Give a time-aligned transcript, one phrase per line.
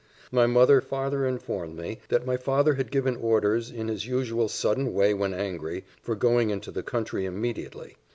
[0.31, 4.95] My mother farther informed me, that my father had given orders, in his usual sudden
[4.95, 7.97] way when angry, for going into the country immediately.